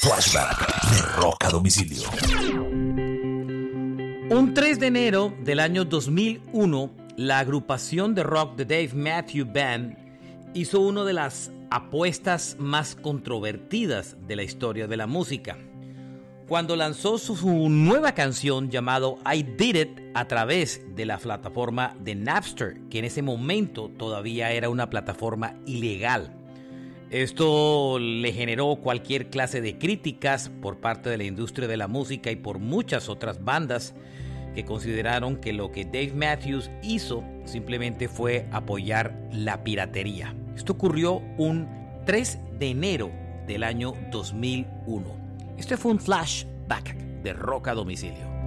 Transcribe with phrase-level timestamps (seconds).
[0.00, 2.08] Flashback de Rock a Domicilio.
[4.30, 9.98] Un 3 de enero del año 2001, la agrupación de rock de Dave Matthew Band
[10.54, 15.58] hizo una de las apuestas más controvertidas de la historia de la música.
[16.46, 22.14] Cuando lanzó su nueva canción llamado I Did It a través de la plataforma de
[22.14, 26.37] Napster, que en ese momento todavía era una plataforma ilegal.
[27.10, 32.30] Esto le generó cualquier clase de críticas por parte de la industria de la música
[32.30, 33.94] y por muchas otras bandas
[34.54, 40.34] que consideraron que lo que Dave Matthews hizo simplemente fue apoyar la piratería.
[40.54, 41.66] Esto ocurrió un
[42.04, 43.10] 3 de enero
[43.46, 45.04] del año 2001.
[45.56, 48.37] Este fue un flashback de Roca Domicilio.